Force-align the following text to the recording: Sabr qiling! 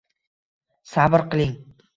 Sabr 0.95 1.23
qiling! 1.35 1.57